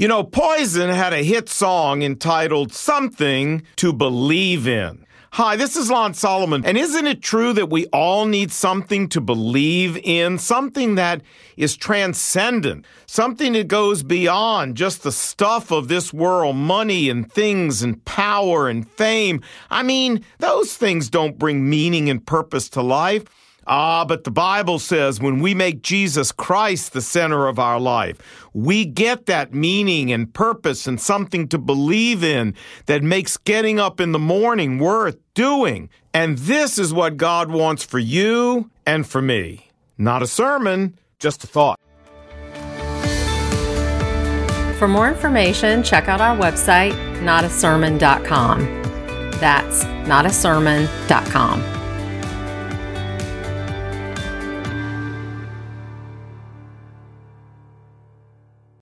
You 0.00 0.08
know, 0.08 0.24
Poison 0.24 0.88
had 0.88 1.12
a 1.12 1.22
hit 1.22 1.50
song 1.50 2.00
entitled 2.00 2.72
Something 2.72 3.64
to 3.76 3.92
Believe 3.92 4.66
in. 4.66 5.04
Hi, 5.32 5.56
this 5.56 5.76
is 5.76 5.90
Lon 5.90 6.14
Solomon. 6.14 6.64
And 6.64 6.78
isn't 6.78 7.06
it 7.06 7.20
true 7.20 7.52
that 7.52 7.68
we 7.68 7.84
all 7.88 8.24
need 8.24 8.50
something 8.50 9.10
to 9.10 9.20
believe 9.20 9.98
in? 9.98 10.38
Something 10.38 10.94
that 10.94 11.20
is 11.58 11.76
transcendent, 11.76 12.86
something 13.04 13.52
that 13.52 13.68
goes 13.68 14.02
beyond 14.02 14.78
just 14.78 15.02
the 15.02 15.12
stuff 15.12 15.70
of 15.70 15.88
this 15.88 16.14
world, 16.14 16.56
money 16.56 17.10
and 17.10 17.30
things 17.30 17.82
and 17.82 18.02
power 18.06 18.70
and 18.70 18.88
fame. 18.88 19.42
I 19.68 19.82
mean, 19.82 20.24
those 20.38 20.78
things 20.78 21.10
don't 21.10 21.38
bring 21.38 21.68
meaning 21.68 22.08
and 22.08 22.24
purpose 22.24 22.70
to 22.70 22.80
life. 22.80 23.24
Ah, 23.66 24.04
but 24.04 24.24
the 24.24 24.30
Bible 24.30 24.78
says 24.78 25.20
when 25.20 25.40
we 25.40 25.54
make 25.54 25.82
Jesus 25.82 26.32
Christ 26.32 26.92
the 26.92 27.00
center 27.00 27.46
of 27.46 27.58
our 27.58 27.78
life, 27.78 28.48
we 28.52 28.84
get 28.84 29.26
that 29.26 29.54
meaning 29.54 30.12
and 30.12 30.32
purpose 30.32 30.86
and 30.86 31.00
something 31.00 31.46
to 31.48 31.58
believe 31.58 32.24
in 32.24 32.54
that 32.86 33.02
makes 33.02 33.36
getting 33.36 33.78
up 33.78 34.00
in 34.00 34.12
the 34.12 34.18
morning 34.18 34.78
worth 34.78 35.18
doing. 35.34 35.88
And 36.12 36.38
this 36.38 36.78
is 36.78 36.92
what 36.92 37.16
God 37.16 37.50
wants 37.50 37.84
for 37.84 37.98
you 37.98 38.70
and 38.86 39.06
for 39.06 39.22
me. 39.22 39.70
Not 39.98 40.22
a 40.22 40.26
sermon, 40.26 40.98
just 41.18 41.44
a 41.44 41.46
thought. 41.46 41.78
For 44.78 44.88
more 44.88 45.08
information, 45.08 45.82
check 45.82 46.08
out 46.08 46.22
our 46.22 46.34
website, 46.34 46.94
notasermon.com. 47.20 48.60
That's 49.40 49.84
notasermon.com. 50.08 51.79